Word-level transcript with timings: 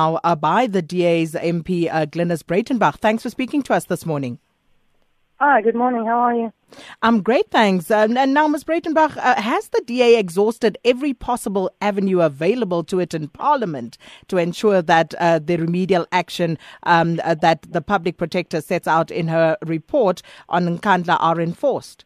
now 0.00 0.18
uh, 0.24 0.34
by 0.34 0.66
the 0.66 0.82
DA's 0.82 1.32
MP, 1.34 1.88
uh, 1.92 2.06
Glynis 2.06 2.42
Breitenbach. 2.42 2.96
Thanks 2.96 3.22
for 3.22 3.30
speaking 3.30 3.62
to 3.64 3.74
us 3.74 3.84
this 3.84 4.06
morning. 4.06 4.38
Hi, 5.38 5.62
good 5.62 5.74
morning. 5.74 6.04
How 6.06 6.18
are 6.18 6.34
you? 6.34 6.52
I'm 7.02 7.22
great, 7.22 7.50
thanks. 7.50 7.90
Um, 7.90 8.16
and 8.16 8.34
now, 8.34 8.46
Ms. 8.46 8.64
Breitenbach, 8.64 9.16
uh, 9.16 9.40
has 9.40 9.68
the 9.68 9.82
DA 9.86 10.18
exhausted 10.18 10.76
every 10.84 11.14
possible 11.14 11.70
avenue 11.80 12.20
available 12.20 12.84
to 12.84 13.00
it 13.00 13.14
in 13.14 13.28
Parliament 13.28 13.96
to 14.28 14.36
ensure 14.36 14.82
that 14.82 15.14
uh, 15.14 15.38
the 15.38 15.56
remedial 15.56 16.06
action 16.12 16.58
um, 16.84 17.20
uh, 17.24 17.34
that 17.46 17.62
the 17.62 17.80
public 17.80 18.18
protector 18.18 18.60
sets 18.60 18.86
out 18.86 19.10
in 19.10 19.28
her 19.28 19.56
report 19.64 20.22
on 20.48 20.78
Nkandla 20.78 21.16
are 21.18 21.40
enforced? 21.40 22.04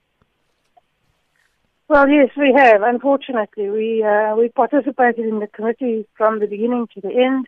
Well, 1.89 2.09
yes, 2.09 2.31
we 2.37 2.55
have. 2.57 2.83
Unfortunately, 2.83 3.69
we 3.69 4.03
uh, 4.03 4.35
we 4.37 4.49
participated 4.49 5.27
in 5.27 5.41
the 5.41 5.49
committee 5.49 6.07
from 6.17 6.41
the 6.41 6.47
beginning 6.47 6.89
to 6.95 7.01
the 7.01 7.13
end. 7.29 7.47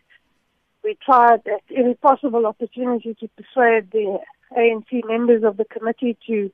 We 0.87 0.97
tried 1.03 1.41
at 1.47 1.63
every 1.75 1.95
possible 1.95 2.45
opportunity 2.45 3.13
to 3.15 3.27
persuade 3.35 3.91
the 3.91 4.19
ANC 4.57 5.05
members 5.05 5.43
of 5.43 5.57
the 5.57 5.65
committee 5.65 6.17
to 6.27 6.49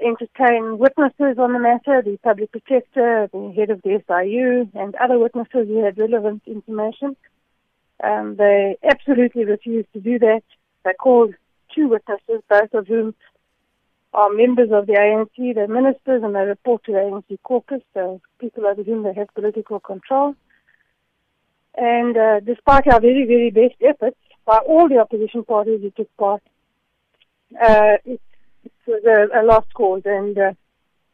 entertain 0.00 0.78
witnesses 0.78 1.38
on 1.38 1.52
the 1.52 1.60
matter, 1.60 2.02
the 2.02 2.18
public 2.24 2.50
protector, 2.50 3.30
the 3.32 3.52
head 3.56 3.70
of 3.70 3.82
the 3.82 4.02
SIU, 4.08 4.68
and 4.74 4.96
other 4.96 5.16
witnesses 5.20 5.68
who 5.68 5.84
had 5.84 5.96
relevant 5.96 6.42
information. 6.44 7.14
Um, 8.02 8.34
they 8.34 8.78
absolutely 8.82 9.44
refused 9.44 9.92
to 9.92 10.00
do 10.00 10.18
that. 10.18 10.42
They 10.84 10.94
called 10.94 11.36
two 11.72 11.86
witnesses, 11.86 12.42
both 12.50 12.74
of 12.74 12.88
whom 12.88 13.14
are 14.12 14.30
members 14.30 14.70
of 14.72 14.88
the 14.88 14.94
ANC, 14.94 15.54
they're 15.54 15.68
ministers, 15.68 16.24
and 16.24 16.34
they 16.34 16.40
report 16.40 16.82
to 16.86 16.92
the 16.92 16.98
ANC 16.98 17.38
caucus, 17.44 17.82
so 17.94 18.20
people 18.40 18.66
over 18.66 18.82
whom 18.82 19.04
they 19.04 19.14
have 19.14 19.32
political 19.36 19.78
control. 19.78 20.34
And 21.76 22.16
uh, 22.16 22.40
despite 22.40 22.86
our 22.86 23.00
very, 23.00 23.26
very 23.26 23.50
best 23.50 23.80
efforts 23.82 24.16
by 24.46 24.58
all 24.58 24.88
the 24.88 24.98
opposition 24.98 25.44
parties 25.44 25.80
who 25.82 25.90
took 25.90 26.16
part, 26.16 26.42
uh, 27.60 27.98
it, 28.04 28.20
it, 28.64 28.72
was 28.86 29.02
a, 29.04 29.40
a, 29.40 29.42
lost 29.44 29.72
cause, 29.74 30.02
and 30.04 30.36
uh, 30.38 30.52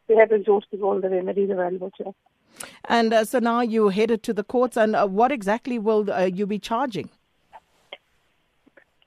we 0.08 0.16
have 0.16 0.30
exhausted 0.30 0.80
all 0.80 1.00
the 1.00 1.10
remedies 1.10 1.50
available 1.50 1.90
to 1.98 2.08
us. 2.08 2.14
And 2.84 3.12
uh, 3.12 3.24
so 3.24 3.38
now 3.38 3.60
you 3.60 3.88
headed 3.88 4.22
to 4.24 4.32
the 4.32 4.44
courts, 4.44 4.76
and 4.76 4.94
uh, 4.94 5.06
what 5.06 5.32
exactly 5.32 5.78
will 5.78 6.10
uh, 6.10 6.24
you 6.24 6.46
be 6.46 6.58
charging? 6.58 7.10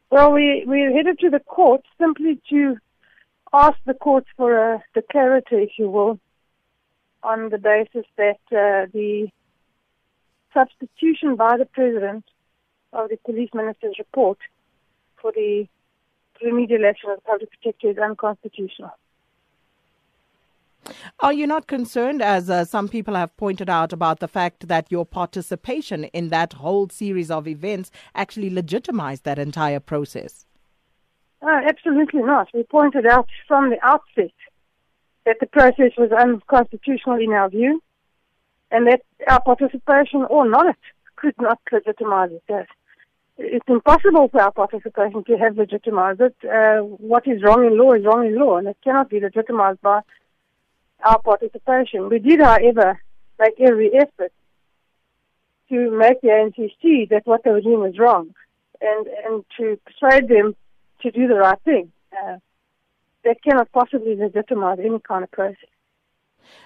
Well, 0.10 0.32
we, 0.32 0.66
we 0.68 0.82
headed 0.94 1.20
to 1.20 1.30
the 1.30 1.40
courts 1.40 1.88
simply 2.00 2.40
to 2.50 2.78
ask 3.54 3.78
the 3.86 3.94
courts 3.94 4.28
for 4.36 4.58
a 4.58 4.84
declarator, 4.96 5.64
if 5.64 5.72
you 5.78 5.90
will, 5.90 6.20
on 7.24 7.50
the 7.50 7.58
basis 7.58 8.06
that 8.18 8.40
uh, 8.52 8.88
the 8.94 9.28
substitution 10.56 11.36
by 11.36 11.58
the 11.58 11.66
president 11.66 12.24
of 12.94 13.10
the 13.10 13.18
police 13.18 13.50
minister's 13.54 14.00
report 14.00 14.40
for 15.22 15.32
the 15.32 15.68
remedial 16.42 16.86
action 16.86 17.10
of 17.12 17.18
the 17.18 17.22
public 17.22 17.50
protector 17.52 17.90
is 17.92 17.98
unconstitutional. 17.98 18.92
Are 21.20 21.34
you 21.34 21.48
not 21.48 21.68
concerned, 21.68 22.22
as 22.22 22.50
uh, 22.50 22.64
some 22.64 22.88
people 22.88 23.16
have 23.16 23.36
pointed 23.38 23.70
out, 23.70 23.92
about 23.92 24.20
the 24.20 24.28
fact 24.28 24.68
that 24.68 24.92
your 24.92 25.06
participation 25.06 26.04
in 26.06 26.30
that 26.30 26.54
whole 26.54 26.90
series 26.90 27.32
of 27.32 27.48
events 27.48 27.90
actually 28.14 28.52
legitimized 28.52 29.24
that 29.24 29.40
entire 29.40 29.80
process? 29.80 30.46
Oh, 31.42 31.62
absolutely 31.68 32.22
not. 32.22 32.50
We 32.54 32.64
pointed 32.64 33.06
out 33.06 33.28
from 33.48 33.72
the 33.72 33.84
outset 33.84 34.34
that 35.26 35.38
the 35.40 35.48
process 35.48 35.92
was 35.98 36.12
unconstitutional 36.12 37.20
in 37.20 37.34
our 37.34 37.50
view, 37.50 37.82
and 38.72 38.88
that 38.88 39.02
our 39.28 39.42
participation 39.42 40.26
or 40.30 40.48
not 40.48 40.76
could 41.16 41.36
not 41.40 41.60
legitimize 41.72 42.32
it. 42.32 42.68
It's 43.38 43.68
impossible 43.68 44.30
for 44.30 44.42
our 44.42 44.52
participation 44.52 45.24
to 45.26 45.38
have 45.38 45.58
legitimized 45.58 46.22
it. 46.22 46.36
Uh, 46.44 46.80
what 46.82 47.28
is 47.28 47.44
wrong 47.44 47.66
in 47.66 47.78
law 47.78 47.94
is 47.94 48.06
wrong 48.06 48.26
in 48.26 48.40
law, 48.40 48.58
and 48.58 48.68
it 48.68 48.78
cannot 48.84 49.10
be 49.10 49.20
legitimized 49.20 49.82
by 49.82 50.02
our 51.04 51.22
participation. 51.22 52.10
We 52.10 52.20
did, 52.20 52.40
however, 52.40 53.02
make 53.40 53.60
every 53.60 53.94
effort 53.94 54.32
to 55.70 55.92
make 55.92 56.22
the 56.22 56.30
ANC 56.30 56.72
see 56.82 57.08
that 57.10 57.26
what 57.26 57.44
they 57.44 57.52
were 57.52 57.62
doing 57.62 57.82
was 57.82 58.00
wrong, 58.00 58.34
and 58.82 59.08
and 59.26 59.46
to 59.58 59.80
persuade 59.86 60.30
them 60.30 60.56
to 61.02 61.12
do 61.12 61.28
the 61.28 61.36
right 61.36 61.60
thing. 61.66 61.92
Uh, 62.14 62.38
that 63.26 63.42
cannot 63.44 63.72
possibly 63.72 64.16
legitimize 64.16 64.80
any 64.80 65.00
kind 65.00 65.24
of 65.24 65.32
process. 65.32 65.70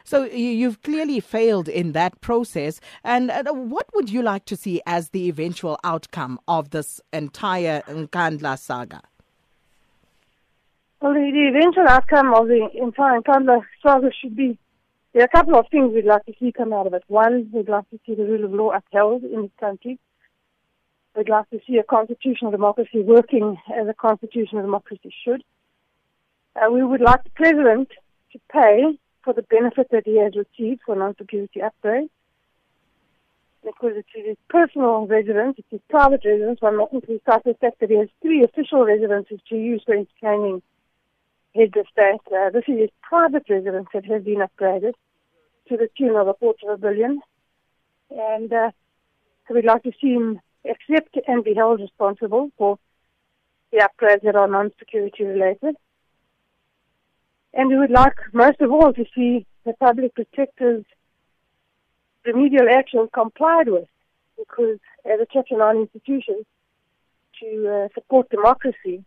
So 0.04 0.26
you've 0.26 0.82
clearly 0.82 1.20
failed 1.20 1.68
in 1.68 1.92
that 1.94 2.22
process. 2.22 2.80
And 3.04 3.32
uh, 3.32 3.44
what 3.54 3.88
would 3.94 4.10
you 4.10 4.22
like 4.22 4.46
to 4.46 4.56
see 4.56 4.82
as 4.86 5.10
the 5.10 5.30
eventual 5.30 5.80
outcome 5.84 6.40
of 6.48 6.72
this 6.72 7.02
entire 7.14 7.82
Nkandla 7.82 8.58
saga? 8.60 9.02
Well, 11.02 11.14
the, 11.14 11.32
the 11.32 11.58
eventual 11.58 11.88
outcome 11.88 12.34
of 12.34 12.48
the 12.48 12.68
entire 12.76 13.22
Nkandla 13.22 13.62
saga 13.82 14.10
should 14.22 14.36
be 14.36 14.58
there 15.14 15.24
are 15.24 15.26
a 15.26 15.30
couple 15.30 15.58
of 15.58 15.66
things 15.72 15.92
we'd 15.94 16.06
like 16.06 16.26
to 16.26 16.34
see 16.40 16.52
come 16.52 16.72
out 16.72 16.86
of 16.86 16.94
it. 16.94 17.04
One, 17.08 17.50
we'd 17.52 17.68
like 17.68 17.90
to 17.90 18.00
see 18.06 18.14
the 18.14 18.26
rule 18.26 18.46
of 18.46 18.54
law 18.54 18.72
upheld 18.72 19.24
in 19.24 19.42
this 19.44 19.52
country. 19.60 19.98
We'd 21.16 21.30
like 21.30 21.50
to 21.50 21.60
see 21.68 21.78
a 21.78 21.84
constitutional 21.84 22.52
democracy 22.52 23.02
working 23.02 23.58
as 23.76 23.88
a 23.88 23.94
constitutional 23.94 24.62
democracy 24.62 25.12
should. 25.26 25.44
Uh, 26.56 26.70
we 26.72 26.84
would 26.84 27.02
like 27.02 27.24
the 27.24 27.32
president 27.32 27.90
to 28.34 28.40
pay 28.52 29.00
for 29.30 29.34
the 29.36 29.44
benefit 29.44 29.88
that 29.92 30.02
he 30.06 30.18
has 30.18 30.34
received 30.36 30.82
for 30.84 30.96
non-security 30.96 31.62
upgrade. 31.62 32.10
Because 33.64 33.92
it's 33.96 34.08
his 34.12 34.38
personal 34.50 35.06
residence, 35.06 35.56
it's 35.60 35.68
his 35.70 35.82
private 35.88 36.22
residence. 36.26 36.60
One 36.62 36.78
mustn't 36.78 37.08
lose 37.08 37.22
sight 37.28 37.44
the 37.44 37.54
fact 37.54 37.80
that 37.80 37.92
he 37.92 37.98
has 37.98 38.08
three 38.24 38.44
official 38.44 38.84
residences 38.84 39.40
to 39.50 39.56
use 39.56 39.84
for 39.86 39.94
entertaining 39.94 40.64
heads 41.54 41.74
of 41.78 41.86
state. 41.92 42.22
Uh, 42.36 42.50
this 42.50 42.64
is 42.68 42.80
his 42.80 42.90
private 43.04 43.44
residence 43.48 43.88
that 43.94 44.06
has 44.06 44.24
been 44.24 44.42
upgraded 44.42 44.94
to 45.68 45.78
the 45.78 45.90
tune 45.96 46.16
of 46.16 46.28
a 46.28 46.34
quarter 46.34 46.72
of 46.72 46.80
a 46.80 46.82
billion. 46.82 47.22
And 48.10 48.52
uh, 48.52 48.72
we'd 49.48 49.64
like 49.64 49.84
to 49.84 49.92
see 50.02 50.14
him 50.14 50.42
accept 50.66 51.20
and 51.28 51.44
be 51.44 51.54
held 51.54 51.82
responsible 51.82 52.50
for 52.58 52.80
the 53.72 53.88
upgrades 53.88 54.24
that 54.24 54.36
are 54.36 54.48
non-security 54.48 55.24
related. 55.24 55.76
And 57.54 57.70
we 57.70 57.78
would 57.78 57.92
like, 57.92 58.16
most 58.34 58.62
of 58.62 58.72
all, 58.72 58.94
to 58.94 59.06
see 59.16 59.46
the 59.66 59.74
public 59.74 60.14
protectors' 60.16 60.86
remedial 62.26 62.70
action 62.70 63.10
complied 63.14 63.70
with, 63.70 63.88
because 64.38 64.78
as 65.06 65.20
a 65.20 65.28
Chapter 65.32 65.58
9 65.58 65.78
institution, 65.78 66.46
to 67.40 67.68
uh, 67.68 67.88
support 67.94 68.30
democracy 68.30 69.04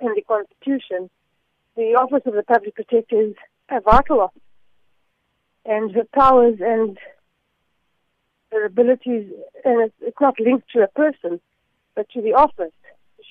and 0.00 0.16
the 0.16 0.22
Constitution, 0.22 1.08
the 1.76 1.94
Office 1.94 2.22
of 2.26 2.34
the 2.34 2.42
Public 2.42 2.74
Protector 2.74 3.20
is 3.20 3.34
a 3.70 3.80
vital 3.80 4.20
office. 4.20 4.42
And 5.64 5.92
the 5.94 6.06
powers 6.14 6.58
and 6.60 6.98
their 8.50 8.66
abilities, 8.66 9.32
and 9.64 9.82
it's, 9.82 9.94
it's 10.00 10.20
not 10.20 10.38
linked 10.38 10.70
to 10.72 10.82
a 10.82 10.88
person, 10.88 11.40
but 11.94 12.08
to 12.10 12.20
the 12.20 12.34
office, 12.34 12.72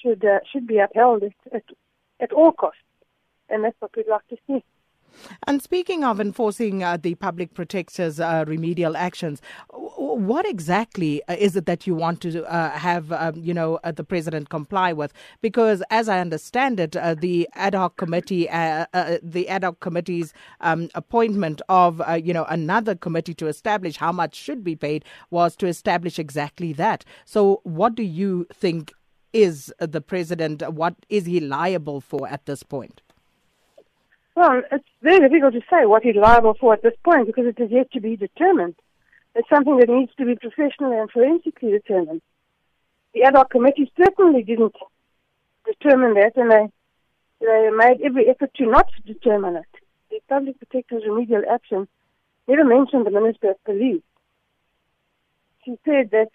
should 0.01 0.25
uh, 0.25 0.39
should 0.51 0.67
be 0.67 0.79
upheld 0.79 1.23
at, 1.23 1.33
at, 1.53 1.63
at 2.19 2.31
all 2.33 2.51
costs, 2.51 2.79
and 3.55 3.63
that's 3.63 3.75
what 3.79 3.95
we'd 3.95 4.07
like 4.07 4.27
to 4.27 4.37
see. 4.45 4.63
And 5.47 5.61
speaking 5.61 6.03
of 6.03 6.19
enforcing 6.19 6.83
uh, 6.83 6.97
the 6.97 7.15
public 7.15 7.53
protector's 7.53 8.19
uh, 8.19 8.43
remedial 8.45 8.97
actions, 8.97 9.41
what 9.71 10.45
exactly 10.45 11.23
uh, 11.29 11.35
is 11.39 11.55
it 11.55 11.65
that 11.67 11.87
you 11.87 11.95
want 11.95 12.21
to 12.21 12.43
uh, 12.45 12.71
have, 12.71 13.13
um, 13.13 13.35
you 13.37 13.53
know, 13.53 13.79
uh, 13.85 13.93
the 13.93 14.03
president 14.03 14.49
comply 14.49 14.91
with? 14.91 15.13
Because, 15.41 15.81
as 15.89 16.09
I 16.09 16.19
understand 16.19 16.81
it, 16.81 16.97
uh, 16.97 17.15
the 17.15 17.47
ad 17.53 17.75
hoc 17.75 17.95
committee, 17.95 18.45
the 18.45 19.45
ad 19.47 19.63
hoc 19.63 19.79
committee's 19.79 20.33
um, 20.59 20.89
appointment 20.95 21.61
of, 21.69 22.01
you 22.21 22.33
know, 22.33 22.45
another 22.49 22.93
committee 22.93 23.33
to 23.35 23.47
establish 23.47 23.95
how 23.95 24.11
much 24.11 24.35
should 24.35 24.63
be 24.63 24.75
paid 24.75 25.05
was 25.29 25.55
to 25.57 25.67
establish 25.67 26.19
exactly 26.19 26.73
that. 26.73 27.05
So, 27.23 27.61
what 27.63 27.95
do 27.95 28.03
you 28.03 28.47
think 28.53 28.91
is 29.33 29.73
the 29.79 30.01
president? 30.01 30.61
What 30.73 30.95
is 31.09 31.25
he 31.25 31.39
liable 31.39 32.01
for 32.01 32.27
at 32.27 32.45
this 32.45 32.63
point? 32.63 33.01
Well, 34.35 34.61
it's 34.69 34.85
very 35.01 35.19
difficult 35.19 35.53
to 35.53 35.61
say 35.69 35.85
what 35.85 36.03
he's 36.03 36.15
liable 36.15 36.55
for 36.59 36.73
at 36.73 36.83
this 36.83 36.93
point 37.03 37.27
because 37.27 37.45
it 37.45 37.59
is 37.59 37.71
yet 37.71 37.89
to 37.93 38.01
be 38.01 38.17
determined. 38.17 38.75
It's 39.33 39.49
something 39.49 39.77
that 39.77 39.89
needs 39.89 40.13
to 40.15 40.25
be 40.25 40.35
professionally 40.35 40.97
and 40.97 41.09
forensically 41.09 41.71
determined. 41.71 42.21
The 43.13 43.23
ad 43.23 43.35
hoc 43.35 43.49
committee 43.49 43.91
certainly 43.97 44.43
didn't 44.43 44.75
determine 45.65 46.15
that, 46.15 46.33
and 46.35 46.51
they 46.51 46.67
they 47.41 47.69
made 47.73 48.01
every 48.01 48.27
effort 48.29 48.53
to 48.55 48.65
not 48.65 48.89
determine 49.05 49.55
it. 49.57 49.65
The 50.09 50.19
public 50.27 50.57
protector's 50.57 51.03
remedial 51.07 51.43
action 51.49 51.87
never 52.47 52.63
mentioned 52.63 53.05
the 53.05 53.11
Minister 53.11 53.51
of 53.51 53.63
Police. 53.63 54.03
She 55.63 55.77
said 55.85 56.11
that 56.11 56.29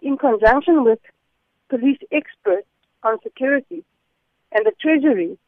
in 0.00 0.16
conjunction 0.16 0.84
with 0.84 0.98
police 1.68 1.98
experts 2.10 2.66
on 3.02 3.18
security 3.22 3.84
and 4.52 4.66
the 4.66 4.72
Treasury, 4.80 5.38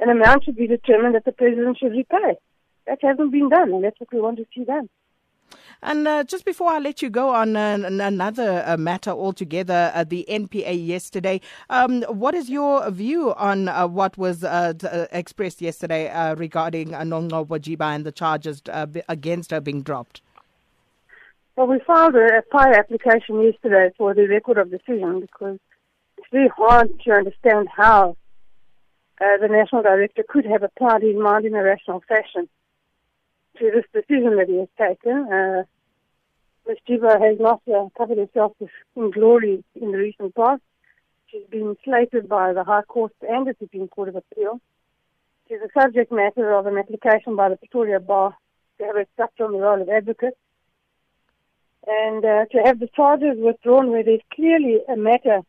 an 0.00 0.08
amount 0.08 0.44
should 0.44 0.56
be 0.56 0.66
determined 0.66 1.14
that 1.14 1.24
the 1.24 1.32
president 1.32 1.78
should 1.78 1.92
repay. 1.92 2.36
That 2.86 2.98
hasn't 3.02 3.30
been 3.30 3.48
done, 3.48 3.72
and 3.72 3.84
that's 3.84 4.00
what 4.00 4.12
we 4.12 4.20
want 4.20 4.38
to 4.38 4.46
see 4.54 4.64
done. 4.64 4.88
And 5.82 6.06
uh, 6.06 6.24
just 6.24 6.44
before 6.44 6.70
I 6.70 6.78
let 6.78 7.00
you 7.00 7.08
go 7.08 7.30
on 7.30 7.56
uh, 7.56 7.78
another 7.82 8.62
uh, 8.66 8.76
matter 8.76 9.10
altogether, 9.10 9.90
uh, 9.94 10.04
the 10.04 10.26
NPA 10.28 10.86
yesterday, 10.86 11.40
um, 11.70 12.02
what 12.02 12.34
is 12.34 12.50
your 12.50 12.90
view 12.90 13.34
on 13.34 13.68
uh, 13.68 13.86
what 13.86 14.18
was 14.18 14.44
uh, 14.44 14.74
t- 14.78 14.86
expressed 15.10 15.62
yesterday 15.62 16.34
regarding 16.34 16.94
uh, 16.94 17.00
Nomgcobo 17.00 17.58
Jiba 17.58 17.94
and 17.94 18.04
the 18.04 18.12
charges 18.12 18.62
against 19.08 19.50
her 19.50 19.60
being 19.60 19.82
dropped? 19.82 20.20
Well, 21.56 21.66
we 21.66 21.80
filed 21.86 22.14
a, 22.14 22.38
a 22.38 22.42
PAIA 22.42 22.78
application 22.78 23.40
yesterday 23.40 23.90
for 23.96 24.14
the 24.14 24.26
record 24.28 24.58
of 24.58 24.70
decision 24.70 25.20
because 25.20 25.58
it's 26.18 26.28
very 26.30 26.48
hard 26.48 26.90
to 27.04 27.10
understand 27.12 27.68
how 27.74 28.16
the 29.20 29.48
National 29.48 29.82
Director 29.82 30.24
could 30.28 30.46
have 30.46 30.62
applied 30.62 31.02
his 31.02 31.16
mind 31.16 31.44
in 31.44 31.54
a 31.54 31.62
rational 31.62 32.02
fashion 32.08 32.48
to 33.58 33.70
this 33.70 33.84
decision 33.92 34.36
that 34.36 34.48
he 34.48 34.58
has 34.58 34.68
taken. 34.78 35.32
Uh, 35.32 35.64
Ms. 36.66 36.78
Jiba 36.88 37.20
has 37.20 37.38
not 37.38 37.60
uh, 37.68 37.88
covered 37.96 38.18
herself 38.18 38.52
in 38.96 39.10
glory 39.10 39.62
in 39.74 39.92
the 39.92 39.98
recent 39.98 40.34
past. 40.34 40.62
She's 41.26 41.46
been 41.50 41.76
slated 41.84 42.28
by 42.28 42.52
the 42.52 42.64
High 42.64 42.82
Court 42.82 43.12
and 43.22 43.46
the 43.46 43.54
Supreme 43.58 43.88
Court 43.88 44.08
of 44.08 44.16
Appeal. 44.16 44.60
She's 45.48 45.58
a 45.60 45.80
subject 45.80 46.12
matter 46.12 46.52
of 46.52 46.66
an 46.66 46.78
application 46.78 47.36
by 47.36 47.48
the 47.48 47.56
Pretoria 47.56 48.00
Bar 48.00 48.36
to 48.78 48.84
have 48.84 48.96
her 48.96 49.06
structure 49.12 49.44
on 49.44 49.52
the 49.52 49.58
roll 49.58 49.82
of 49.82 49.88
advocate. 49.88 50.36
And 51.86 52.24
uh, 52.24 52.44
to 52.52 52.58
have 52.64 52.78
the 52.78 52.88
charges 52.94 53.36
withdrawn 53.38 53.90
where 53.90 54.04
there's 54.04 54.20
clearly 54.32 54.78
a 54.88 54.96
matter 54.96 55.40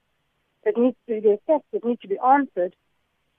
that 0.66 0.78
needs 0.78 0.96
to 1.08 1.22
be 1.22 1.30
assessed, 1.30 1.66
that 1.72 1.86
needs 1.86 2.02
to 2.02 2.08
be 2.08 2.18
answered, 2.20 2.76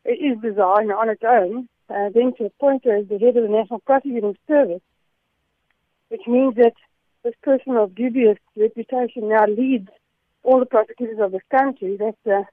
it 0.04 0.19
is 0.20 0.38
bizarre 0.40 0.82
on 0.93 1.08
its 1.08 1.22
own 1.26 1.69
uh, 1.88 2.08
then 2.14 2.32
to 2.38 2.46
appoint 2.46 2.84
her 2.84 2.96
as 2.96 3.08
the 3.08 3.19
head 3.19 3.37
of 3.37 3.43
the 3.43 3.49
National 3.49 3.81
Prosecuting 3.81 4.37
Service, 4.49 4.81
which 6.08 6.22
means 6.26 6.54
that 6.56 6.75
this 7.22 7.34
person 7.43 7.76
of 7.76 7.94
dubious 7.94 8.38
reputation 8.56 9.28
now 9.28 9.46
leads 9.46 9.88
all 10.43 10.58
the 10.58 10.66
prosecutors 10.66 11.19
of 11.20 11.32
this 11.32 11.43
country. 11.50 11.96
That's 11.99 12.16
uh, 12.26 12.44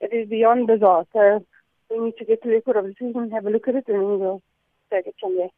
it 0.00 0.12
is 0.12 0.28
beyond 0.28 0.66
bizarre. 0.66 1.06
So 1.12 1.44
we 1.90 2.06
need 2.06 2.16
to 2.18 2.24
get 2.24 2.42
to 2.42 2.48
the 2.48 2.54
record 2.54 2.76
of 2.76 2.86
decision, 2.86 3.30
have 3.30 3.46
a 3.46 3.50
look 3.50 3.68
at 3.68 3.76
it, 3.76 3.84
and 3.88 4.20
we'll 4.20 4.42
take 4.90 5.06
it 5.06 5.14
from 5.20 5.36
there. 5.36 5.50